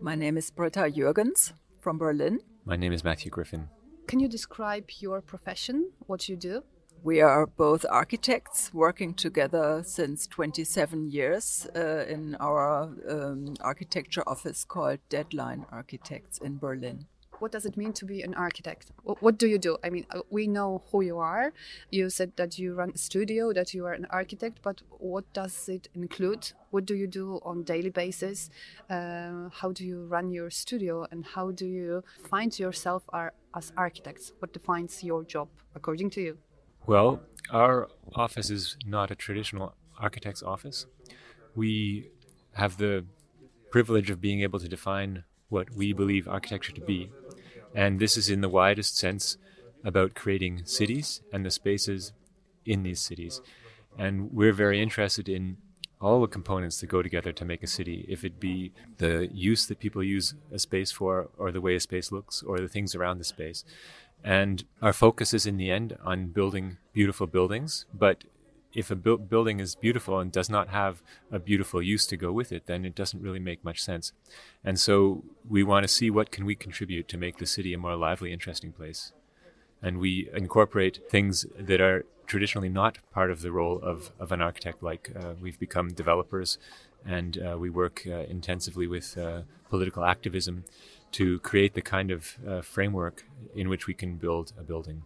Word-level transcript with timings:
My 0.00 0.14
name 0.14 0.36
is 0.36 0.50
Britta 0.50 0.82
Jürgens 0.82 1.52
from 1.80 1.98
Berlin. 1.98 2.38
My 2.64 2.76
name 2.76 2.92
is 2.92 3.02
Matthew 3.02 3.32
Griffin. 3.32 3.68
Can 4.06 4.20
you 4.20 4.28
describe 4.28 4.84
your 5.00 5.20
profession, 5.20 5.90
what 6.06 6.28
you 6.28 6.36
do? 6.36 6.62
We 7.02 7.20
are 7.20 7.46
both 7.46 7.84
architects 7.90 8.72
working 8.72 9.12
together 9.14 9.82
since 9.84 10.28
27 10.28 11.10
years 11.10 11.66
uh, 11.74 12.04
in 12.08 12.36
our 12.36 12.94
um, 13.08 13.54
architecture 13.60 14.22
office 14.26 14.64
called 14.64 15.00
Deadline 15.08 15.66
Architects 15.72 16.38
in 16.38 16.58
Berlin 16.58 17.06
what 17.40 17.52
does 17.52 17.64
it 17.64 17.76
mean 17.76 17.92
to 17.94 18.04
be 18.04 18.22
an 18.22 18.34
architect? 18.34 18.90
What 19.04 19.38
do 19.38 19.46
you 19.46 19.58
do? 19.58 19.78
I 19.84 19.90
mean, 19.90 20.06
uh, 20.10 20.20
we 20.30 20.46
know 20.46 20.82
who 20.90 21.02
you 21.02 21.18
are. 21.18 21.52
You 21.90 22.10
said 22.10 22.32
that 22.36 22.58
you 22.58 22.74
run 22.74 22.92
a 22.94 22.98
studio, 22.98 23.52
that 23.52 23.74
you 23.74 23.86
are 23.86 23.92
an 23.92 24.06
architect, 24.10 24.60
but 24.62 24.82
what 24.98 25.32
does 25.32 25.68
it 25.68 25.88
include? 25.94 26.52
What 26.70 26.84
do 26.86 26.94
you 26.94 27.06
do 27.06 27.40
on 27.42 27.62
daily 27.64 27.90
basis? 27.90 28.50
Uh, 28.90 29.48
how 29.52 29.72
do 29.72 29.84
you 29.84 30.04
run 30.06 30.30
your 30.30 30.50
studio, 30.50 31.06
and 31.10 31.24
how 31.24 31.50
do 31.50 31.66
you 31.66 32.04
find 32.28 32.58
yourself 32.58 33.04
as 33.54 33.72
architects? 33.76 34.32
What 34.38 34.52
defines 34.52 35.02
your 35.02 35.24
job 35.24 35.48
according 35.74 36.10
to 36.10 36.20
you? 36.20 36.38
Well, 36.86 37.20
our 37.50 37.88
office 38.14 38.50
is 38.50 38.76
not 38.86 39.10
a 39.10 39.14
traditional 39.14 39.74
architect's 39.98 40.42
office. 40.42 40.86
We 41.54 42.10
have 42.52 42.76
the 42.78 43.04
privilege 43.70 44.10
of 44.10 44.20
being 44.20 44.40
able 44.42 44.58
to 44.58 44.68
define 44.68 45.24
what 45.48 45.70
we 45.70 45.92
believe 45.92 46.28
architecture 46.28 46.72
to 46.72 46.80
be. 46.80 47.10
And 47.74 48.00
this 48.00 48.16
is 48.16 48.28
in 48.28 48.40
the 48.40 48.48
widest 48.48 48.96
sense 48.96 49.36
about 49.84 50.14
creating 50.14 50.62
cities 50.64 51.22
and 51.32 51.44
the 51.44 51.50
spaces 51.50 52.12
in 52.64 52.82
these 52.82 53.00
cities. 53.00 53.40
And 53.96 54.32
we're 54.32 54.52
very 54.52 54.82
interested 54.82 55.28
in 55.28 55.56
all 56.00 56.20
the 56.20 56.28
components 56.28 56.80
that 56.80 56.86
go 56.86 57.02
together 57.02 57.32
to 57.32 57.44
make 57.44 57.62
a 57.62 57.66
city, 57.66 58.04
if 58.08 58.24
it 58.24 58.38
be 58.38 58.72
the 58.98 59.28
use 59.32 59.66
that 59.66 59.80
people 59.80 60.02
use 60.02 60.34
a 60.52 60.58
space 60.58 60.92
for, 60.92 61.28
or 61.36 61.50
the 61.50 61.60
way 61.60 61.74
a 61.74 61.80
space 61.80 62.12
looks, 62.12 62.42
or 62.42 62.58
the 62.58 62.68
things 62.68 62.94
around 62.94 63.18
the 63.18 63.24
space. 63.24 63.64
And 64.22 64.64
our 64.80 64.92
focus 64.92 65.34
is 65.34 65.46
in 65.46 65.56
the 65.56 65.70
end 65.70 65.96
on 66.04 66.28
building 66.28 66.78
beautiful 66.92 67.26
buildings, 67.26 67.86
but 67.92 68.24
if 68.78 68.92
a 68.92 68.96
bu- 68.96 69.18
building 69.18 69.58
is 69.58 69.74
beautiful 69.74 70.20
and 70.20 70.30
does 70.30 70.48
not 70.48 70.68
have 70.68 71.02
a 71.32 71.40
beautiful 71.40 71.82
use 71.82 72.06
to 72.06 72.16
go 72.16 72.30
with 72.30 72.52
it, 72.52 72.66
then 72.66 72.84
it 72.84 72.94
doesn't 72.94 73.20
really 73.20 73.40
make 73.40 73.64
much 73.64 73.82
sense. 73.82 74.12
And 74.64 74.78
so 74.78 75.24
we 75.48 75.64
want 75.64 75.82
to 75.82 75.88
see 75.88 76.10
what 76.10 76.30
can 76.30 76.44
we 76.46 76.54
contribute 76.54 77.08
to 77.08 77.18
make 77.18 77.38
the 77.38 77.46
city 77.46 77.74
a 77.74 77.78
more 77.78 77.96
lively, 77.96 78.32
interesting 78.32 78.72
place. 78.72 79.12
And 79.82 79.98
we 79.98 80.28
incorporate 80.32 81.00
things 81.10 81.44
that 81.58 81.80
are 81.80 82.04
traditionally 82.26 82.68
not 82.68 82.98
part 83.12 83.30
of 83.32 83.42
the 83.42 83.50
role 83.50 83.80
of, 83.82 84.12
of 84.20 84.30
an 84.30 84.40
architect, 84.40 84.80
like 84.80 85.10
uh, 85.16 85.34
we've 85.42 85.58
become 85.58 85.88
developers 85.92 86.58
and 87.04 87.38
uh, 87.38 87.56
we 87.58 87.70
work 87.70 88.02
uh, 88.06 88.34
intensively 88.36 88.86
with 88.86 89.18
uh, 89.18 89.42
political 89.70 90.04
activism 90.04 90.64
to 91.10 91.40
create 91.40 91.74
the 91.74 91.82
kind 91.82 92.10
of 92.10 92.36
uh, 92.46 92.60
framework 92.60 93.24
in 93.56 93.68
which 93.68 93.86
we 93.88 93.94
can 93.94 94.16
build 94.16 94.52
a 94.58 94.62
building 94.62 95.02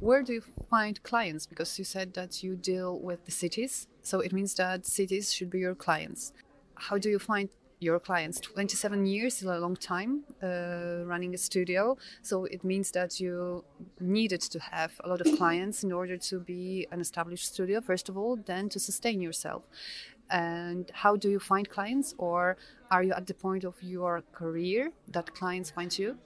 where 0.00 0.22
do 0.22 0.32
you 0.32 0.42
find 0.70 1.02
clients? 1.02 1.46
Because 1.46 1.78
you 1.78 1.84
said 1.84 2.14
that 2.14 2.42
you 2.42 2.56
deal 2.56 2.98
with 2.98 3.24
the 3.26 3.30
cities, 3.30 3.86
so 4.02 4.20
it 4.20 4.32
means 4.32 4.54
that 4.54 4.86
cities 4.86 5.32
should 5.32 5.50
be 5.50 5.58
your 5.58 5.74
clients. 5.74 6.32
How 6.74 6.96
do 6.96 7.10
you 7.10 7.18
find 7.18 7.50
your 7.80 8.00
clients? 8.00 8.40
27 8.40 9.06
years 9.06 9.42
is 9.42 9.48
a 9.48 9.58
long 9.58 9.76
time 9.76 10.24
uh, 10.42 11.04
running 11.04 11.34
a 11.34 11.38
studio, 11.38 11.98
so 12.22 12.46
it 12.46 12.64
means 12.64 12.90
that 12.92 13.20
you 13.20 13.62
needed 14.00 14.40
to 14.40 14.58
have 14.58 14.92
a 15.04 15.08
lot 15.08 15.20
of 15.20 15.36
clients 15.36 15.84
in 15.84 15.92
order 15.92 16.16
to 16.16 16.40
be 16.40 16.86
an 16.90 17.00
established 17.00 17.44
studio, 17.52 17.80
first 17.82 18.08
of 18.08 18.16
all, 18.16 18.36
then 18.36 18.70
to 18.70 18.80
sustain 18.80 19.20
yourself. 19.20 19.64
And 20.30 20.90
how 20.94 21.16
do 21.16 21.28
you 21.28 21.40
find 21.40 21.68
clients, 21.68 22.14
or 22.16 22.56
are 22.90 23.02
you 23.02 23.12
at 23.12 23.26
the 23.26 23.34
point 23.34 23.64
of 23.64 23.74
your 23.82 24.22
career 24.32 24.92
that 25.08 25.34
clients 25.34 25.70
find 25.70 25.98
you? 25.98 26.16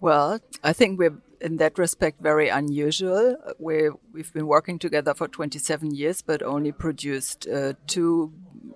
Well, 0.00 0.40
I 0.64 0.72
think 0.72 0.98
we're 0.98 1.18
in 1.42 1.58
that 1.58 1.78
respect 1.78 2.22
very 2.22 2.48
unusual. 2.48 3.36
We 3.58 3.90
we've 4.12 4.32
been 4.32 4.46
working 4.46 4.78
together 4.78 5.14
for 5.14 5.28
27 5.28 5.94
years, 5.94 6.22
but 6.22 6.42
only 6.42 6.72
produced 6.72 7.46
uh, 7.46 7.74
two 7.86 8.32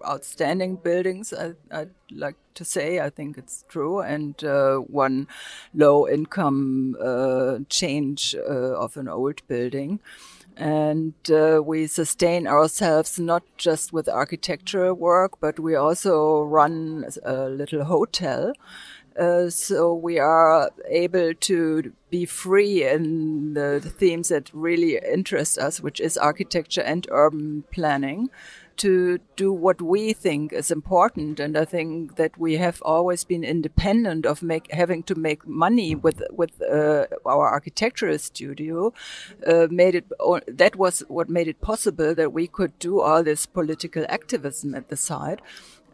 outstanding 0.07 0.77
buildings. 0.77 1.33
I, 1.33 1.55
would 1.73 1.95
like 2.11 2.37
to 2.55 2.65
say, 2.65 3.01
I 3.01 3.09
think 3.09 3.39
it's 3.39 3.65
true, 3.69 4.01
and 4.01 4.43
uh, 4.45 4.77
one 4.77 5.27
low 5.73 6.07
income 6.07 6.97
uh, 7.01 7.61
change 7.71 8.35
uh, 8.35 8.79
of 8.79 8.97
an 8.99 9.09
old 9.09 9.47
building. 9.49 10.01
And 10.57 11.15
uh, 11.31 11.63
we 11.65 11.89
sustain 11.89 12.47
ourselves 12.47 13.19
not 13.19 13.43
just 13.57 13.93
with 13.93 14.09
architecture 14.09 14.95
work, 14.95 15.41
but 15.41 15.59
we 15.59 15.75
also 15.75 16.43
run 16.43 17.07
a 17.25 17.49
little 17.49 17.85
hotel 17.85 18.53
uh, 19.19 19.49
so 19.49 19.95
we 19.95 20.19
are 20.19 20.71
able 20.89 21.35
to 21.35 21.93
be 22.11 22.25
free 22.25 22.85
in 22.85 23.55
the, 23.55 23.81
the, 23.83 23.91
themes 23.91 24.29
that 24.29 24.51
really 24.53 24.99
interest 24.99 25.59
us, 25.59 25.81
which 25.81 26.01
is 26.01 26.17
architecture 26.17 26.81
and 26.81 27.07
urban 27.11 27.65
planning, 27.73 28.29
to 28.77 29.19
do 29.37 29.53
what 29.53 29.81
we 29.81 30.13
think 30.13 30.53
is 30.53 30.71
important. 30.71 31.39
And 31.39 31.57
I 31.57 31.65
think 31.65 32.17
that 32.17 32.37
we 32.37 32.57
have 32.57 32.83
always 32.83 33.23
been 33.23 33.45
independent 33.45 34.27
of 34.27 34.43
make, 34.43 34.73
having 34.73 35.05
to 35.05 35.15
make 35.15 35.47
money 35.47 35.95
with 35.95 36.23
with 36.31 36.61
uh, 36.61 37.07
our 37.25 37.49
architectural 37.53 38.19
studio. 38.19 38.93
Uh, 39.47 39.69
made 39.71 39.95
it 39.95 40.07
that 40.49 40.77
was 40.77 41.05
what 41.09 41.29
made 41.29 41.49
it 41.49 41.61
possible 41.61 42.15
that 42.15 42.33
we 42.33 42.47
could 42.49 42.77
do 42.79 43.01
all 43.01 43.23
this 43.23 43.47
political 43.47 44.05
activism 44.09 44.75
at 44.75 44.89
the 44.89 44.97
side. 44.97 45.41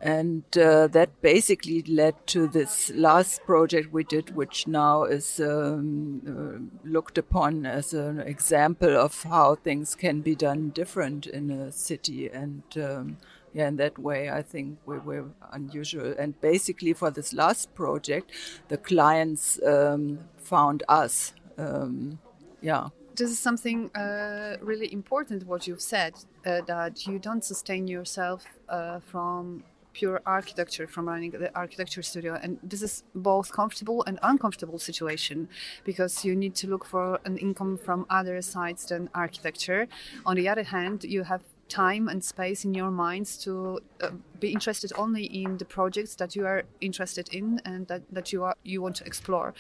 And 0.00 0.44
uh, 0.56 0.86
that 0.88 1.20
basically 1.20 1.82
led 1.82 2.26
to 2.28 2.48
this 2.48 2.90
last 2.94 3.44
project 3.44 3.92
we 3.92 4.02
did, 4.02 4.34
which 4.34 4.66
now 4.66 5.04
is 5.04 5.38
um, 5.40 6.22
uh, 6.26 6.88
looked 6.88 7.18
upon 7.18 7.66
as 7.66 7.92
an 7.92 8.18
example 8.20 8.96
of 8.96 9.22
how 9.24 9.56
things 9.56 9.94
can 9.94 10.22
be 10.22 10.34
done 10.34 10.70
different 10.70 11.26
in 11.26 11.50
a 11.50 11.70
city. 11.70 12.30
And 12.30 12.62
um, 12.76 13.18
yeah, 13.52 13.68
in 13.68 13.76
that 13.76 13.98
way, 13.98 14.30
I 14.30 14.40
think 14.40 14.78
we 14.86 14.98
were 14.98 15.26
unusual. 15.52 16.14
And 16.18 16.40
basically, 16.40 16.94
for 16.94 17.10
this 17.10 17.34
last 17.34 17.74
project, 17.74 18.30
the 18.68 18.78
clients 18.78 19.60
um, 19.62 20.20
found 20.38 20.82
us. 20.88 21.34
Um, 21.58 22.20
yeah 22.62 22.88
this 23.16 23.30
is 23.30 23.38
something 23.38 23.94
uh, 23.94 24.56
really 24.62 24.90
important 24.92 25.46
what 25.46 25.66
you've 25.66 25.82
said 25.82 26.14
uh, 26.46 26.60
that 26.66 27.06
you 27.06 27.18
don't 27.18 27.44
sustain 27.44 27.86
yourself 27.86 28.44
uh, 28.68 29.00
from 29.00 29.62
pure 29.92 30.20
architecture 30.26 30.86
from 30.86 31.08
running 31.08 31.30
the 31.30 31.54
architecture 31.54 32.02
studio. 32.02 32.38
And 32.42 32.58
this 32.62 32.82
is 32.82 33.04
both 33.14 33.52
comfortable 33.52 34.04
and 34.06 34.18
uncomfortable 34.22 34.78
situation 34.78 35.48
because 35.84 36.24
you 36.24 36.36
need 36.36 36.54
to 36.56 36.68
look 36.68 36.84
for 36.84 37.20
an 37.24 37.36
income 37.38 37.78
from 37.78 38.06
other 38.10 38.40
sides 38.42 38.86
than 38.86 39.08
architecture. 39.14 39.88
On 40.26 40.36
the 40.36 40.48
other 40.48 40.62
hand 40.62 41.04
you 41.04 41.24
have 41.24 41.42
time 41.68 42.08
and 42.08 42.22
space 42.22 42.64
in 42.64 42.74
your 42.74 42.90
minds 42.90 43.38
to 43.38 43.78
uh, 44.02 44.10
be 44.40 44.52
interested 44.52 44.92
only 44.96 45.24
in 45.24 45.56
the 45.58 45.64
projects 45.64 46.16
that 46.16 46.34
you 46.34 46.44
are 46.44 46.64
interested 46.80 47.32
in 47.32 47.60
and 47.64 47.86
that, 47.86 48.02
that 48.10 48.32
you 48.32 48.42
are 48.42 48.56
you 48.64 48.82
want 48.82 48.96
to 48.96 49.04
explore. 49.04 49.54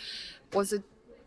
Was 0.52 0.72
it 0.72 0.82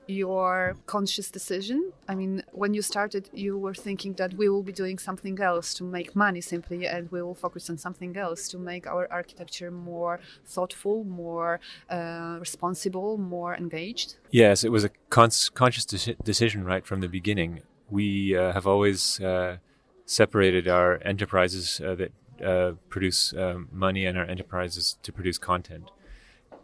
your 0.08 0.76
conscious 0.86 1.32
decision? 1.32 1.92
I 2.08 2.16
mean, 2.16 2.44
when 2.52 2.74
you 2.74 2.82
started, 2.82 3.30
you 3.34 3.58
were 3.58 3.74
thinking 3.74 4.14
that 4.14 4.34
we 4.34 4.50
will 4.50 4.64
be 4.64 4.72
doing 4.72 4.98
something 5.00 5.40
else 5.40 5.74
to 5.76 5.84
make 5.84 6.16
money 6.16 6.42
simply, 6.42 6.88
and 6.88 7.12
we 7.12 7.22
will 7.22 7.36
focus 7.36 7.70
on 7.70 7.78
something 7.78 8.16
else 8.18 8.48
to 8.50 8.58
make 8.58 8.88
our 8.88 9.08
architecture 9.12 9.72
more 9.72 10.20
thoughtful, 10.46 11.04
more 11.04 11.60
uh, 11.90 12.38
responsible, 12.40 13.18
more 13.18 13.56
engaged? 13.56 14.16
Yes, 14.32 14.64
it 14.64 14.72
was 14.72 14.84
a 14.84 14.90
cons- 15.10 15.50
conscious 15.50 15.86
de- 15.86 16.16
decision 16.24 16.64
right 16.64 16.86
from 16.86 17.02
the 17.02 17.08
beginning. 17.08 17.62
We 17.90 18.36
uh, 18.36 18.54
have 18.54 18.68
always 18.68 19.20
uh, 19.20 19.58
separated 20.06 20.68
our 20.68 21.00
enterprises 21.04 21.82
uh, 21.84 21.96
that 21.96 22.12
uh, 22.44 22.74
produce 22.90 23.34
um, 23.34 23.70
money 23.72 24.06
and 24.06 24.18
our 24.18 24.26
enterprises 24.26 24.98
to 25.04 25.12
produce 25.12 25.38
content 25.38 25.90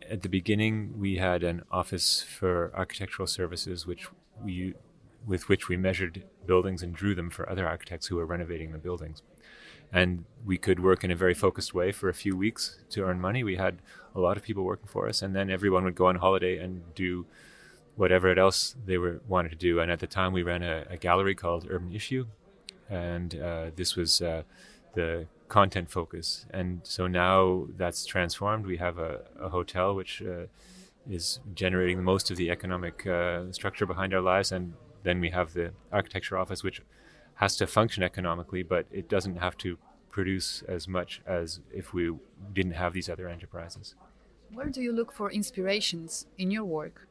at 0.09 0.21
the 0.21 0.29
beginning, 0.29 0.99
we 0.99 1.17
had 1.17 1.43
an 1.43 1.63
office 1.71 2.23
for 2.23 2.71
architectural 2.75 3.27
services, 3.27 3.85
which 3.85 4.07
we, 4.43 4.73
with 5.25 5.49
which 5.49 5.67
we 5.67 5.77
measured 5.77 6.23
buildings 6.45 6.81
and 6.83 6.93
drew 6.93 7.15
them 7.15 7.29
for 7.29 7.49
other 7.49 7.67
architects 7.67 8.07
who 8.07 8.15
were 8.15 8.25
renovating 8.25 8.71
the 8.71 8.77
buildings. 8.77 9.21
And 9.91 10.25
we 10.45 10.57
could 10.57 10.79
work 10.79 11.03
in 11.03 11.11
a 11.11 11.15
very 11.15 11.33
focused 11.33 11.73
way 11.73 11.91
for 11.91 12.09
a 12.09 12.13
few 12.13 12.35
weeks 12.37 12.77
to 12.91 13.03
earn 13.03 13.19
money. 13.19 13.43
We 13.43 13.55
had 13.55 13.81
a 14.15 14.19
lot 14.19 14.37
of 14.37 14.43
people 14.43 14.63
working 14.63 14.87
for 14.87 15.07
us, 15.07 15.21
and 15.21 15.35
then 15.35 15.49
everyone 15.49 15.83
would 15.83 15.95
go 15.95 16.07
on 16.07 16.17
holiday 16.17 16.57
and 16.57 16.93
do 16.93 17.25
whatever 17.95 18.37
else 18.37 18.75
they 18.85 18.97
were 18.97 19.21
wanted 19.27 19.49
to 19.49 19.55
do. 19.55 19.79
And 19.79 19.91
at 19.91 19.99
the 19.99 20.07
time, 20.07 20.31
we 20.31 20.43
ran 20.43 20.63
a, 20.63 20.85
a 20.89 20.97
gallery 20.97 21.35
called 21.35 21.67
Urban 21.69 21.91
Issue, 21.91 22.27
and 22.89 23.35
uh, 23.35 23.71
this 23.75 23.95
was 23.95 24.21
uh, 24.21 24.43
the 24.93 25.25
content 25.49 25.91
focus. 25.91 26.45
And 26.51 26.81
so 26.83 27.07
now 27.07 27.67
that's 27.75 28.05
transformed. 28.05 28.65
We 28.65 28.77
have 28.77 28.97
a, 28.97 29.21
a 29.39 29.49
hotel 29.49 29.95
which 29.95 30.21
uh, 30.21 30.45
is 31.09 31.39
generating 31.53 31.97
the 31.97 32.03
most 32.03 32.31
of 32.31 32.37
the 32.37 32.49
economic 32.49 33.05
uh, 33.05 33.51
structure 33.51 33.85
behind 33.85 34.13
our 34.13 34.21
lives, 34.21 34.51
and 34.51 34.73
then 35.03 35.19
we 35.19 35.31
have 35.31 35.53
the 35.53 35.71
architecture 35.91 36.37
office 36.37 36.63
which 36.63 36.81
has 37.35 37.55
to 37.57 37.67
function 37.67 38.03
economically, 38.03 38.63
but 38.63 38.85
it 38.91 39.09
doesn't 39.09 39.37
have 39.37 39.57
to 39.57 39.77
produce 40.11 40.63
as 40.67 40.87
much 40.87 41.21
as 41.25 41.61
if 41.73 41.93
we 41.93 42.11
didn't 42.53 42.73
have 42.73 42.93
these 42.93 43.09
other 43.09 43.27
enterprises. 43.27 43.95
Where 44.53 44.67
do 44.67 44.81
you 44.81 44.91
look 44.91 45.11
for 45.11 45.31
inspirations 45.31 46.25
in 46.37 46.51
your 46.51 46.65
work? 46.65 47.07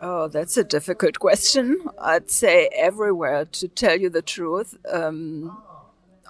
Oh, 0.00 0.28
that's 0.28 0.56
a 0.56 0.64
difficult 0.64 1.18
question. 1.18 1.88
I'd 1.98 2.30
say 2.30 2.68
everywhere, 2.76 3.44
to 3.46 3.68
tell 3.68 3.98
you 3.98 4.10
the 4.10 4.22
truth. 4.22 4.76
Um, 4.92 5.56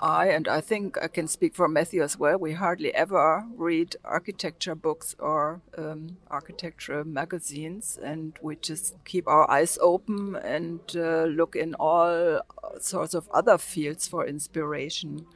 I, 0.01 0.29
and 0.29 0.49
I 0.49 0.61
think 0.61 0.99
I 1.01 1.09
can 1.09 1.29
speak 1.29 1.55
for 1.55 1.69
Matthew 1.69 2.03
as 2.03 2.19
well, 2.19 2.39
we 2.39 2.53
hardly 2.53 2.93
ever 2.95 3.45
read 3.57 3.97
architecture 4.05 4.75
books 4.75 5.15
or 5.19 5.61
um, 5.79 6.17
architecture 6.31 7.05
magazines, 7.05 7.99
and 8.03 8.37
we 8.43 8.57
just 8.57 8.97
keep 9.05 9.29
our 9.29 9.49
eyes 9.51 9.79
open 9.81 10.37
and 10.37 10.81
uh, 10.97 11.25
look 11.25 11.55
in 11.55 11.75
all 11.75 12.41
sorts 12.81 13.15
of 13.15 13.29
other 13.33 13.57
fields 13.57 14.09
for 14.09 14.27
inspiration 14.27 15.27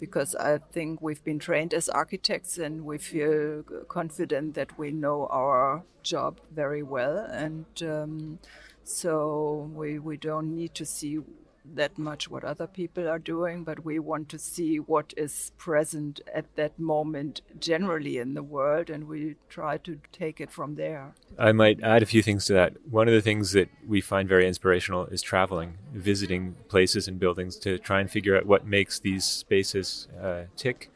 because 0.00 0.34
I 0.34 0.58
think 0.58 1.00
we've 1.00 1.22
been 1.24 1.38
trained 1.38 1.72
as 1.72 1.88
architects 1.88 2.58
and 2.58 2.84
we 2.84 2.98
feel 2.98 3.62
confident 3.88 4.54
that 4.54 4.78
we 4.78 4.90
know 4.90 5.26
our 5.30 5.82
job 6.02 6.40
very 6.54 6.82
well. 6.82 7.18
And 7.18 7.64
um, 7.82 8.38
so 8.82 9.70
we, 9.74 9.98
we 9.98 10.16
don't 10.16 10.54
need 10.54 10.74
to 10.74 10.84
see 10.84 11.20
that 11.64 11.98
much 11.98 12.28
what 12.28 12.44
other 12.44 12.66
people 12.66 13.08
are 13.08 13.18
doing, 13.18 13.64
but 13.64 13.84
we 13.84 13.98
want 13.98 14.28
to 14.28 14.38
see 14.38 14.78
what 14.78 15.14
is 15.16 15.52
present 15.56 16.20
at 16.32 16.54
that 16.56 16.78
moment 16.78 17.40
generally 17.58 18.18
in 18.18 18.34
the 18.34 18.42
world, 18.42 18.90
and 18.90 19.08
we 19.08 19.36
try 19.48 19.78
to 19.78 19.98
take 20.12 20.40
it 20.40 20.50
from 20.50 20.74
there. 20.74 21.14
I 21.38 21.52
might 21.52 21.82
add 21.82 22.02
a 22.02 22.06
few 22.06 22.22
things 22.22 22.44
to 22.46 22.52
that. 22.52 22.74
One 22.90 23.08
of 23.08 23.14
the 23.14 23.22
things 23.22 23.52
that 23.52 23.70
we 23.86 24.00
find 24.00 24.28
very 24.28 24.46
inspirational 24.46 25.06
is 25.06 25.22
traveling, 25.22 25.78
visiting 25.92 26.54
places 26.68 27.08
and 27.08 27.18
buildings 27.18 27.56
to 27.58 27.78
try 27.78 28.00
and 28.00 28.10
figure 28.10 28.36
out 28.36 28.46
what 28.46 28.66
makes 28.66 29.00
these 29.00 29.24
spaces 29.24 30.08
uh, 30.22 30.42
tick. 30.56 30.90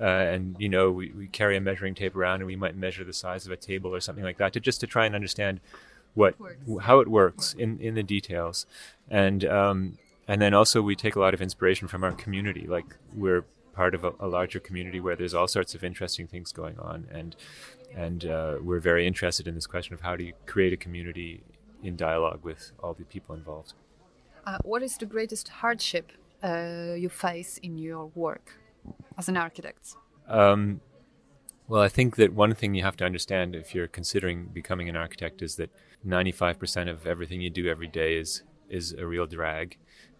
Uh, 0.00 0.04
and 0.04 0.56
you 0.58 0.68
know, 0.68 0.90
we, 0.90 1.12
we 1.12 1.28
carry 1.28 1.56
a 1.56 1.60
measuring 1.60 1.94
tape 1.94 2.16
around, 2.16 2.36
and 2.36 2.46
we 2.46 2.56
might 2.56 2.74
measure 2.74 3.04
the 3.04 3.12
size 3.12 3.46
of 3.46 3.52
a 3.52 3.56
table 3.56 3.94
or 3.94 4.00
something 4.00 4.24
like 4.24 4.38
that, 4.38 4.52
to 4.54 4.60
just 4.60 4.80
to 4.80 4.86
try 4.86 5.06
and 5.06 5.14
understand 5.14 5.60
what 6.14 6.34
how 6.82 7.00
it 7.00 7.08
works. 7.08 7.54
in 7.54 7.78
in 7.80 7.94
the 7.94 8.02
details. 8.02 8.66
And 9.08 9.44
um, 9.44 9.98
and 10.28 10.40
then 10.40 10.54
also 10.54 10.82
we 10.82 10.94
take 10.94 11.16
a 11.16 11.20
lot 11.20 11.34
of 11.34 11.42
inspiration 11.42 11.88
from 11.88 12.04
our 12.04 12.12
community. 12.12 12.66
Like 12.66 12.96
we're 13.14 13.44
part 13.72 13.94
of 13.94 14.04
a, 14.04 14.12
a 14.20 14.26
larger 14.26 14.60
community 14.60 15.00
where 15.00 15.16
there's 15.16 15.34
all 15.34 15.48
sorts 15.48 15.74
of 15.74 15.82
interesting 15.82 16.26
things 16.26 16.52
going 16.52 16.78
on. 16.78 17.06
And 17.10 17.36
and 17.94 18.24
uh, 18.24 18.56
we're 18.60 18.80
very 18.80 19.06
interested 19.06 19.48
in 19.48 19.54
this 19.54 19.66
question 19.66 19.94
of 19.94 20.00
how 20.00 20.16
do 20.16 20.24
you 20.24 20.32
create 20.46 20.72
a 20.72 20.76
community 20.76 21.42
in 21.82 21.96
dialogue 21.96 22.40
with 22.44 22.72
all 22.82 22.94
the 22.94 23.04
people 23.04 23.34
involved. 23.34 23.72
Uh, 24.46 24.58
what 24.64 24.82
is 24.82 24.96
the 24.96 25.06
greatest 25.06 25.48
hardship 25.48 26.12
uh, 26.42 26.94
you 26.96 27.08
face 27.08 27.58
in 27.58 27.78
your 27.78 28.06
work 28.14 28.58
as 29.18 29.28
an 29.28 29.36
architect? 29.36 29.94
Um, 30.28 30.80
well, 31.70 31.82
I 31.82 31.88
think 31.88 32.16
that 32.16 32.32
one 32.32 32.52
thing 32.52 32.74
you 32.74 32.82
have 32.82 32.96
to 32.96 33.04
understand 33.04 33.54
if 33.54 33.76
you're 33.76 33.86
considering 33.86 34.46
becoming 34.46 34.88
an 34.88 34.96
architect 34.96 35.40
is 35.40 35.54
that 35.54 35.70
95% 36.04 36.90
of 36.90 37.06
everything 37.06 37.40
you 37.40 37.48
do 37.48 37.68
every 37.68 37.86
day 37.86 38.16
is 38.16 38.42
is 38.68 38.92
a 38.92 39.06
real 39.06 39.26
drag, 39.26 39.76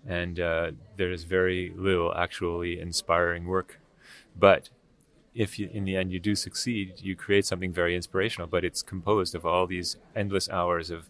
and 0.07 0.39
uh, 0.39 0.71
there 0.97 1.11
is 1.11 1.25
very 1.25 1.73
little 1.77 2.15
actually 2.15 2.79
inspiring 2.79 3.47
work. 3.47 3.81
But 4.39 4.71
if 5.35 5.59
you, 5.59 5.69
in 5.73 5.85
the 5.85 5.97
end 5.97 6.13
you 6.13 6.21
do 6.21 6.37
succeed, 6.37 7.01
you 7.01 7.17
create 7.17 7.47
something 7.47 7.73
very 7.73 7.97
inspirational. 7.97 8.47
But 8.47 8.65
it's 8.65 8.83
composed 8.83 9.35
of 9.35 9.45
all 9.45 9.67
these 9.67 9.97
endless 10.15 10.49
hours 10.49 10.89
of 10.89 11.09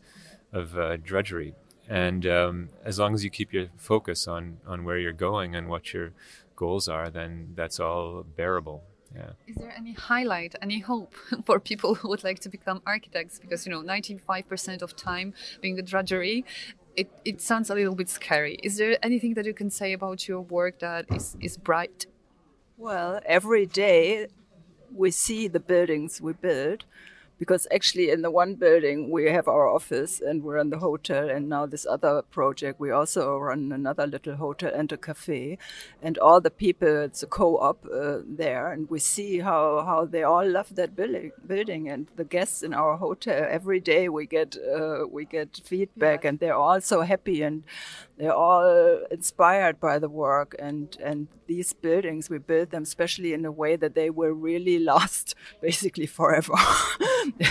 of 0.55 0.79
uh, 0.79 0.97
drudgery, 0.97 1.55
and 1.87 2.27
um, 2.27 2.71
as 2.83 2.99
long 2.99 3.13
as 3.13 3.25
you 3.25 3.31
keep 3.31 3.53
your 3.53 3.67
focus 3.77 4.27
on 4.27 4.57
on 4.67 4.85
where 4.85 4.99
you're 4.99 5.13
going 5.29 5.55
and 5.55 5.69
what 5.69 5.93
your 5.93 6.13
goals 6.57 6.89
are, 6.89 7.11
then 7.11 7.53
that's 7.57 7.79
all 7.79 8.23
bearable 8.23 8.85
yeah. 9.15 9.31
Is 9.47 9.57
there 9.57 9.75
any 9.77 9.93
highlight, 9.93 10.55
any 10.63 10.79
hope 10.79 11.15
for 11.45 11.59
people 11.59 11.97
who 11.97 12.09
would 12.09 12.23
like 12.23 12.39
to 12.41 12.49
become 12.49 12.83
architects? 12.87 13.39
Because 13.39 13.67
you 13.67 13.73
know, 13.73 13.83
95% 13.83 14.83
of 14.83 14.97
time 14.97 15.35
being 15.61 15.79
a 15.79 15.83
drudgery, 15.83 16.45
it, 16.97 17.11
it 17.25 17.41
sounds 17.41 17.71
a 17.71 17.75
little 17.75 17.95
bit 17.95 18.09
scary. 18.09 18.55
Is 18.63 18.77
there 18.77 18.97
anything 19.03 19.35
that 19.35 19.47
you 19.47 19.55
can 19.55 19.71
say 19.71 19.93
about 19.93 20.29
your 20.29 20.41
work 20.41 20.79
that 20.81 21.07
is, 21.11 21.37
is 21.41 21.57
bright? 21.57 22.07
Well, 22.77 23.21
every 23.27 23.67
day 23.67 24.29
we 24.95 25.11
see 25.11 25.49
the 25.49 25.61
buildings 25.61 26.21
we 26.21 26.33
build 26.33 26.85
because 27.41 27.67
actually 27.73 28.11
in 28.11 28.21
the 28.21 28.31
one 28.31 28.55
building 28.55 29.11
we 29.11 29.25
have 29.25 29.49
our 29.49 29.67
office 29.67 30.21
and 30.21 30.45
we're 30.45 30.59
in 30.59 30.69
the 30.69 30.79
hotel. 30.79 31.31
And 31.31 31.49
now 31.49 31.65
this 31.65 31.87
other 31.87 32.21
project 32.21 32.79
we 32.79 32.91
also 32.91 33.39
run 33.39 33.73
another 33.73 34.07
little 34.07 34.37
hotel 34.37 34.71
and 34.75 34.93
a 34.93 34.99
cafe. 34.99 35.57
And 36.03 36.19
all 36.19 36.41
the 36.43 36.51
people 36.51 37.05
it's 37.05 37.23
a 37.23 37.27
co-op 37.27 37.87
uh, 37.87 38.19
there. 38.27 38.71
And 38.71 38.91
we 38.91 38.99
see 38.99 39.39
how, 39.39 39.83
how 39.87 40.05
they 40.05 40.23
all 40.23 40.47
love 40.47 40.75
that 40.77 40.95
building 40.95 41.33
building. 41.47 41.89
And 41.89 42.09
the 42.17 42.25
guests 42.25 42.63
in 42.63 42.75
our 42.75 42.99
hotel 42.99 43.47
every 43.49 43.81
day 43.81 44.11
we 44.11 44.27
get 44.27 44.57
uh, 44.59 45.07
we 45.11 45.25
get 45.25 45.63
feedback 45.65 46.27
and 46.27 46.39
they're 46.41 46.61
all 46.67 46.83
so 46.83 47.01
happy. 47.01 47.41
And 47.41 47.65
they're 48.21 48.35
all 48.35 49.01
inspired 49.11 49.81
by 49.81 49.99
the 49.99 50.09
work 50.09 50.55
and 50.59 50.97
and 51.03 51.27
these 51.47 51.73
buildings 51.73 52.29
we 52.29 52.37
build 52.37 52.71
them 52.71 52.83
especially 52.83 53.33
in 53.33 53.47
a 53.47 53.51
way 53.51 53.77
that 53.77 53.95
they 53.95 54.11
will 54.11 54.33
really 54.33 54.79
last 54.93 55.35
basically 55.61 56.07
forever. 56.07 56.55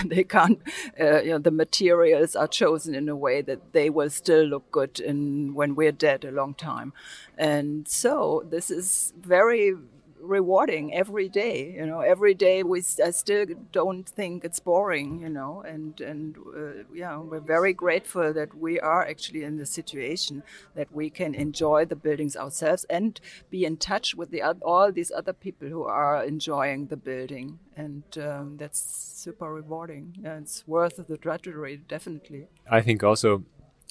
They 0.06 0.24
can't 0.24 0.60
uh, 1.00 1.20
you 1.22 1.32
know 1.32 1.38
the 1.38 1.50
materials 1.50 2.36
are 2.36 2.48
chosen 2.48 2.94
in 2.94 3.08
a 3.08 3.16
way 3.16 3.42
that 3.42 3.72
they 3.72 3.90
will 3.90 4.10
still 4.10 4.44
look 4.44 4.70
good 4.70 5.00
in 5.00 5.54
when 5.54 5.74
we're 5.74 5.92
dead 5.92 6.24
a 6.24 6.30
long 6.30 6.54
time. 6.54 6.92
And 7.38 7.88
so 7.88 8.44
this 8.48 8.70
is 8.70 9.12
very 9.18 9.74
rewarding 10.22 10.94
every 10.94 11.28
day. 11.28 11.72
You 11.76 11.86
know, 11.86 12.00
every 12.00 12.34
day 12.34 12.62
we 12.62 12.82
I 13.04 13.10
still 13.10 13.46
don't 13.72 14.08
think 14.08 14.44
it's 14.44 14.60
boring. 14.60 15.20
You 15.20 15.28
know, 15.28 15.62
and 15.66 16.00
and 16.00 16.36
uh, 16.38 16.84
yeah, 16.94 17.18
we're 17.18 17.40
very 17.40 17.72
grateful 17.72 18.32
that 18.32 18.54
we 18.54 18.80
are 18.80 19.06
actually 19.06 19.44
in 19.44 19.56
the 19.56 19.66
situation 19.66 20.42
that 20.74 20.92
we 20.92 21.10
can 21.10 21.34
enjoy 21.34 21.84
the 21.84 21.96
buildings 21.96 22.36
ourselves 22.36 22.84
and 22.90 23.20
be 23.50 23.64
in 23.64 23.76
touch 23.76 24.14
with 24.14 24.30
the 24.30 24.42
all 24.62 24.92
these 24.92 25.10
other 25.10 25.32
people 25.32 25.68
who 25.68 25.84
are 25.84 26.24
enjoying 26.24 26.86
the 26.86 26.96
building, 26.96 27.58
and 27.76 28.04
um, 28.18 28.56
that's 28.58 28.80
super 28.80 29.52
rewarding. 29.52 30.16
Yeah, 30.22 30.38
it's 30.38 30.66
worth 30.66 30.96
the 31.06 31.16
drudgery, 31.16 31.80
definitely. 31.88 32.46
I 32.70 32.80
think 32.80 33.02
also 33.02 33.44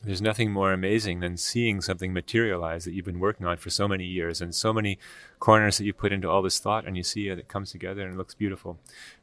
there's 0.04 0.22
nothing 0.22 0.51
more 0.51 0.72
amazing 0.72 1.19
than 1.19 1.36
seeing 1.36 1.81
something 1.81 2.13
materialize 2.13 2.86
that 2.86 2.94
you've 2.94 3.06
been 3.06 3.19
working 3.19 3.46
on 3.46 3.57
for 3.57 3.69
so 3.69 3.88
many 3.88 4.06
years 4.06 4.42
and 4.42 4.56
so 4.56 4.72
many 4.72 4.98
corners 5.40 5.78
that 5.78 5.86
you 5.86 5.94
put 5.94 6.13
into 6.13 6.30
all 6.30 6.42
this 6.42 6.60
thought 6.60 6.86
and 6.86 6.96
you 6.96 7.04
see 7.04 7.28
it, 7.28 7.38
it 7.38 7.48
comes 7.48 7.72
together 7.72 8.04
and 8.04 8.13
it 8.13 8.18
looks 8.18 8.34
beautiful. 8.34 8.80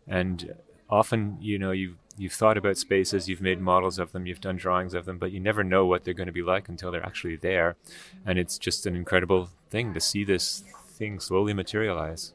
And 0.07 0.55
often 0.89 1.39
you 1.41 1.59
know 1.59 1.73
you've 1.73 1.97
you've 2.17 2.33
thought 2.33 2.57
about 2.57 2.79
spaces 2.79 3.29
you've 3.29 3.41
made 3.41 3.61
models 3.61 3.99
of 3.99 4.13
them 4.13 4.25
you've 4.25 4.41
done 4.41 4.57
drawings 4.57 4.95
of 4.95 5.05
them 5.05 5.19
but 5.19 5.33
you 5.33 5.41
never 5.41 5.65
know 5.65 5.85
what 5.85 6.05
they're 6.05 6.15
going 6.15 6.29
to 6.29 6.33
be 6.33 6.43
like 6.43 6.69
until 6.69 6.91
they're 6.91 7.05
actually 7.05 7.37
there. 7.37 7.77
And 8.25 8.39
it's 8.39 8.59
just 8.59 8.87
an 8.87 8.97
incredible 8.97 9.51
thing 9.71 9.95
to 9.95 10.01
see 10.01 10.25
this 10.25 10.63
thing 10.89 11.21
slowly 11.21 11.53
materialize 11.53 12.33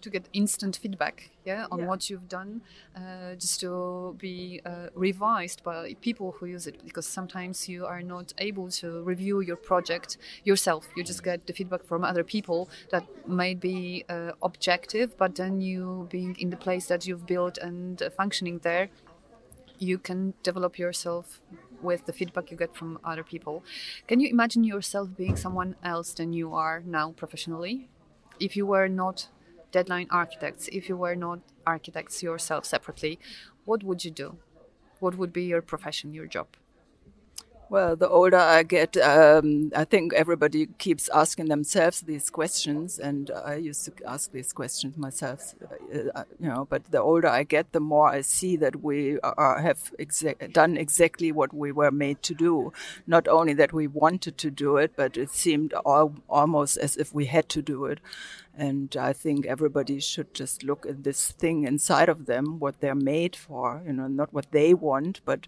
to 0.00 0.10
get 0.10 0.28
instant 0.32 0.76
feedback 0.76 1.30
yeah 1.44 1.66
on 1.70 1.80
yeah. 1.80 1.86
what 1.86 2.10
you've 2.10 2.28
done 2.28 2.60
uh, 2.96 3.34
just 3.34 3.60
to 3.60 4.14
be 4.18 4.60
uh, 4.64 4.88
revised 4.94 5.62
by 5.62 5.94
people 6.00 6.32
who 6.32 6.46
use 6.46 6.66
it 6.66 6.82
because 6.84 7.06
sometimes 7.06 7.68
you 7.68 7.86
are 7.86 8.02
not 8.02 8.32
able 8.38 8.70
to 8.70 9.02
review 9.02 9.40
your 9.40 9.56
project 9.56 10.18
yourself 10.44 10.88
you 10.96 11.04
just 11.04 11.22
get 11.22 11.46
the 11.46 11.52
feedback 11.52 11.84
from 11.84 12.04
other 12.04 12.24
people 12.24 12.68
that 12.90 13.04
might 13.26 13.60
be 13.60 14.04
uh, 14.08 14.32
objective 14.42 15.16
but 15.16 15.34
then 15.34 15.60
you 15.60 16.06
being 16.10 16.36
in 16.38 16.50
the 16.50 16.56
place 16.56 16.86
that 16.86 17.06
you've 17.06 17.26
built 17.26 17.58
and 17.58 18.02
functioning 18.16 18.58
there 18.62 18.88
you 19.78 19.98
can 19.98 20.34
develop 20.42 20.78
yourself 20.78 21.40
with 21.82 22.06
the 22.06 22.12
feedback 22.12 22.50
you 22.50 22.56
get 22.56 22.74
from 22.74 22.98
other 23.04 23.22
people. 23.22 23.64
Can 24.06 24.20
you 24.20 24.28
imagine 24.28 24.64
yourself 24.64 25.10
being 25.16 25.36
someone 25.36 25.76
else 25.82 26.12
than 26.12 26.32
you 26.32 26.54
are 26.54 26.82
now 26.84 27.12
professionally? 27.12 27.88
If 28.40 28.56
you 28.56 28.66
were 28.66 28.88
not 28.88 29.28
deadline 29.72 30.08
architects, 30.10 30.68
if 30.72 30.88
you 30.88 30.96
were 30.96 31.14
not 31.14 31.40
architects 31.66 32.22
yourself 32.22 32.64
separately, 32.64 33.18
what 33.64 33.82
would 33.82 34.04
you 34.04 34.10
do? 34.10 34.38
What 35.00 35.16
would 35.16 35.32
be 35.32 35.44
your 35.44 35.62
profession, 35.62 36.14
your 36.14 36.26
job? 36.26 36.48
Well, 37.68 37.96
the 37.96 38.08
older 38.08 38.36
I 38.36 38.62
get, 38.62 38.96
um, 38.96 39.72
I 39.74 39.84
think 39.84 40.12
everybody 40.12 40.66
keeps 40.78 41.08
asking 41.08 41.46
themselves 41.46 42.00
these 42.02 42.30
questions, 42.30 42.96
and 42.96 43.28
I 43.30 43.56
used 43.56 43.84
to 43.86 43.92
ask 44.06 44.30
these 44.30 44.52
questions 44.52 44.96
myself, 44.96 45.54
uh, 46.14 46.22
you 46.38 46.48
know. 46.48 46.66
But 46.70 46.92
the 46.92 47.00
older 47.02 47.26
I 47.26 47.42
get, 47.42 47.72
the 47.72 47.80
more 47.80 48.08
I 48.08 48.20
see 48.20 48.56
that 48.58 48.84
we 48.84 49.18
are, 49.20 49.60
have 49.60 49.90
exa- 49.98 50.52
done 50.52 50.76
exactly 50.76 51.32
what 51.32 51.52
we 51.52 51.72
were 51.72 51.90
made 51.90 52.22
to 52.22 52.34
do. 52.34 52.72
Not 53.04 53.26
only 53.26 53.52
that 53.54 53.72
we 53.72 53.88
wanted 53.88 54.38
to 54.38 54.50
do 54.50 54.76
it, 54.76 54.92
but 54.94 55.16
it 55.16 55.30
seemed 55.30 55.72
all, 55.84 56.14
almost 56.28 56.76
as 56.76 56.96
if 56.96 57.12
we 57.12 57.26
had 57.26 57.48
to 57.48 57.62
do 57.62 57.86
it. 57.86 57.98
And 58.58 58.96
I 58.96 59.12
think 59.12 59.44
everybody 59.44 60.00
should 60.00 60.32
just 60.32 60.62
look 60.64 60.86
at 60.86 61.04
this 61.04 61.30
thing 61.32 61.64
inside 61.64 62.08
of 62.08 62.24
them, 62.24 62.58
what 62.58 62.80
they're 62.80 62.94
made 62.94 63.36
for, 63.36 63.82
you 63.86 63.92
know, 63.92 64.06
not 64.06 64.32
what 64.32 64.50
they 64.50 64.72
want, 64.72 65.20
but 65.26 65.46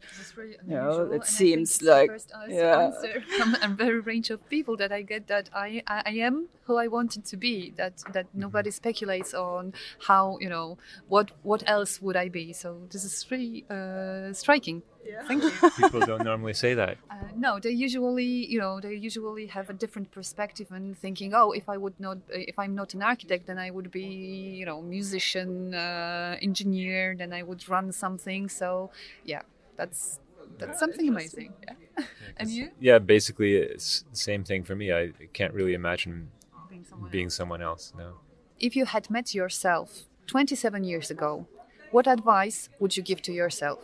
you 0.66 0.74
know, 0.74 1.10
it 1.10 1.24
seems 1.24 1.80
like 1.80 2.07
yeah. 2.48 2.90
from 3.36 3.56
a 3.62 3.68
very 3.68 4.00
range 4.00 4.30
of 4.30 4.48
people 4.48 4.76
that 4.76 4.92
I 4.92 5.02
get 5.02 5.26
that 5.28 5.50
I, 5.54 5.82
I 5.86 6.10
am 6.10 6.48
who 6.64 6.76
I 6.76 6.88
wanted 6.88 7.24
to 7.26 7.36
be. 7.36 7.72
That 7.76 7.98
that 8.12 8.26
mm-hmm. 8.26 8.40
nobody 8.40 8.70
speculates 8.70 9.34
on 9.34 9.72
how 10.06 10.38
you 10.40 10.48
know 10.48 10.78
what 11.08 11.32
what 11.42 11.62
else 11.66 12.00
would 12.02 12.16
I 12.16 12.28
be. 12.28 12.52
So 12.52 12.82
this 12.90 13.04
is 13.04 13.26
really 13.30 13.64
uh, 13.70 14.32
striking. 14.32 14.82
Yeah. 15.08 15.22
Thank 15.26 15.42
you. 15.42 15.70
People 15.76 16.00
don't 16.00 16.24
normally 16.24 16.52
say 16.52 16.74
that. 16.74 16.98
Uh, 17.10 17.14
no, 17.34 17.58
they 17.58 17.70
usually, 17.70 18.46
you 18.52 18.58
know, 18.58 18.78
they 18.78 18.94
usually 18.94 19.46
have 19.46 19.70
a 19.70 19.72
different 19.72 20.10
perspective 20.10 20.70
and 20.70 20.98
thinking, 20.98 21.32
oh, 21.34 21.52
if 21.52 21.66
I 21.68 21.78
would 21.78 21.98
not, 21.98 22.18
if 22.28 22.58
I'm 22.58 22.74
not 22.74 22.92
an 22.92 23.02
architect, 23.02 23.46
then 23.46 23.58
I 23.58 23.70
would 23.70 23.90
be, 23.90 24.04
you 24.04 24.66
know, 24.66 24.82
musician, 24.82 25.74
uh, 25.74 26.36
engineer, 26.42 27.14
then 27.16 27.32
I 27.32 27.42
would 27.42 27.66
run 27.70 27.90
something. 27.90 28.50
So, 28.50 28.90
yeah, 29.24 29.42
that's 29.76 30.20
that's 30.58 30.78
something 30.78 31.08
amazing. 31.08 31.52
Yeah. 31.62 31.74
Yeah 31.98 32.04
and 32.36 32.50
you? 32.50 32.70
Yeah, 32.80 32.98
basically, 32.98 33.56
it's 33.56 34.04
the 34.10 34.16
same 34.16 34.44
thing 34.44 34.64
for 34.64 34.74
me. 34.74 34.92
I 34.92 35.12
can't 35.32 35.54
really 35.54 35.74
imagine 35.74 36.30
being 36.68 36.84
someone, 36.84 37.10
being 37.10 37.30
someone 37.30 37.62
else. 37.62 37.92
No. 37.96 38.14
If 38.58 38.76
you 38.76 38.86
had 38.86 39.10
met 39.10 39.34
yourself 39.34 40.04
27 40.26 40.84
years 40.84 41.10
ago, 41.10 41.46
what 41.90 42.06
advice 42.06 42.68
would 42.80 42.96
you 42.96 43.02
give 43.02 43.22
to 43.22 43.32
yourself? 43.32 43.80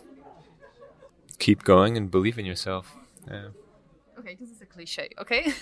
keep 1.38 1.64
going 1.64 1.96
and 1.96 2.10
believe 2.10 2.38
in 2.38 2.46
yourself. 2.46 2.96
Yeah. 3.28 3.48
Okay, 4.18 4.36
this 4.38 4.50
is 4.50 4.62
a 4.62 4.66
cliche. 4.66 5.10
Okay, 5.18 5.52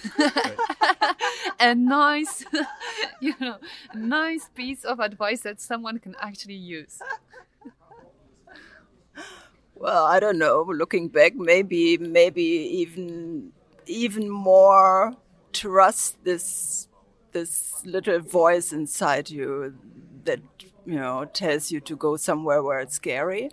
a 1.61 1.75
nice, 1.75 2.45
you 3.21 3.35
know, 3.41 3.57
nice 3.95 4.49
piece 4.55 4.85
of 4.85 5.01
advice 5.01 5.41
that 5.41 5.61
someone 5.61 5.99
can 5.99 6.15
actually 6.21 6.55
use. 6.55 7.01
Well, 9.83 10.05
I 10.05 10.21
don't 10.21 10.39
know. 10.39 10.63
Looking 10.63 11.09
back, 11.09 11.35
maybe, 11.35 11.99
maybe 11.99 12.43
even, 12.43 13.51
even 13.87 14.31
more 14.31 15.15
trust 15.53 16.23
this, 16.23 16.87
this 17.33 17.85
little 17.85 18.21
voice 18.21 18.73
inside 18.73 19.29
you 19.29 19.75
that 20.25 20.39
you 20.87 20.95
know 20.95 21.25
tells 21.25 21.73
you 21.73 21.81
to 21.81 21.97
go 21.97 22.17
somewhere 22.17 22.63
where 22.63 22.79
it's 22.79 22.95
scary 22.95 23.51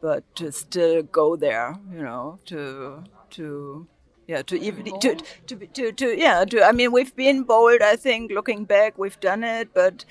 but 0.00 0.24
to 0.34 0.50
still 0.50 1.02
go 1.02 1.36
there, 1.36 1.76
you 1.92 2.02
know, 2.02 2.38
to 2.46 3.04
to 3.30 3.86
yeah 4.26 4.42
to 4.42 4.58
even 4.58 4.84
to, 5.00 5.16
to 5.46 5.66
to 5.66 5.92
to 5.92 6.18
yeah 6.18 6.44
to 6.46 6.64
I 6.64 6.72
mean 6.72 6.90
we've 6.90 7.14
been 7.14 7.44
bold. 7.44 7.80
I 7.82 7.96
think 7.96 8.32
looking 8.32 8.64
back, 8.64 8.98
we've 8.98 9.20
done 9.20 9.44
it, 9.44 9.72
but. 9.72 10.04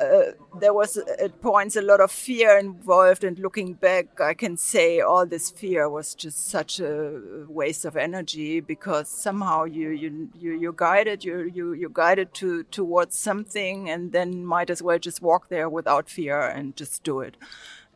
Uh, 0.00 0.32
there 0.58 0.74
was 0.74 0.96
at 0.96 1.40
points 1.40 1.76
a 1.76 1.80
lot 1.82 2.00
of 2.00 2.10
fear 2.10 2.58
involved 2.58 3.22
and 3.22 3.38
looking 3.38 3.74
back 3.74 4.20
i 4.20 4.34
can 4.34 4.56
say 4.56 4.98
all 4.98 5.24
this 5.24 5.50
fear 5.52 5.88
was 5.88 6.16
just 6.16 6.48
such 6.48 6.80
a 6.80 7.20
waste 7.48 7.84
of 7.84 7.96
energy 7.96 8.58
because 8.58 9.08
somehow 9.08 9.62
you 9.62 9.90
you 9.90 10.28
you 10.36 10.52
you're 10.58 10.72
guided 10.72 11.24
you 11.24 11.48
you 11.54 11.74
you're 11.74 11.88
guided 11.88 12.34
to 12.34 12.64
towards 12.64 13.16
something 13.16 13.88
and 13.88 14.10
then 14.10 14.44
might 14.44 14.68
as 14.68 14.82
well 14.82 14.98
just 14.98 15.22
walk 15.22 15.48
there 15.48 15.68
without 15.68 16.10
fear 16.10 16.40
and 16.40 16.74
just 16.74 17.04
do 17.04 17.20
it 17.20 17.36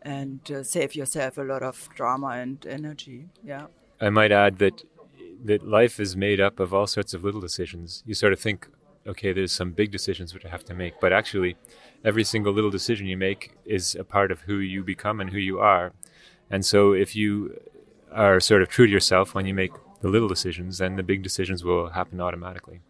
and 0.02 0.50
uh, 0.50 0.62
save 0.62 0.94
yourself 0.94 1.38
a 1.38 1.42
lot 1.42 1.62
of 1.62 1.88
drama 1.94 2.28
and 2.28 2.66
energy. 2.66 3.26
Yeah. 3.44 3.66
I 4.00 4.10
might 4.10 4.32
add 4.32 4.58
that 4.58 4.84
that 5.44 5.62
life 5.66 6.00
is 6.00 6.16
made 6.16 6.40
up 6.40 6.58
of 6.58 6.74
all 6.74 6.86
sorts 6.86 7.14
of 7.14 7.22
little 7.22 7.40
decisions. 7.40 8.02
You 8.04 8.14
sort 8.14 8.32
of 8.32 8.40
think, 8.40 8.68
okay, 9.06 9.32
there's 9.32 9.52
some 9.52 9.70
big 9.70 9.92
decisions 9.92 10.34
which 10.34 10.44
I 10.44 10.48
have 10.48 10.64
to 10.64 10.74
make, 10.74 10.94
but 11.00 11.12
actually, 11.12 11.56
every 12.04 12.24
single 12.24 12.52
little 12.52 12.70
decision 12.70 13.06
you 13.06 13.16
make 13.16 13.52
is 13.64 13.94
a 13.94 14.04
part 14.04 14.30
of 14.30 14.42
who 14.42 14.58
you 14.58 14.82
become 14.82 15.20
and 15.20 15.30
who 15.30 15.38
you 15.38 15.58
are. 15.58 15.92
And 16.50 16.64
so, 16.64 16.92
if 16.92 17.14
you 17.14 17.60
are 18.10 18.40
sort 18.40 18.62
of 18.62 18.68
true 18.68 18.86
to 18.86 18.92
yourself 18.92 19.34
when 19.34 19.46
you 19.46 19.54
make 19.54 19.72
the 20.00 20.08
little 20.08 20.28
decisions, 20.28 20.78
then 20.78 20.96
the 20.96 21.02
big 21.02 21.22
decisions 21.22 21.64
will 21.64 21.90
happen 21.90 22.20
automatically. 22.20 22.80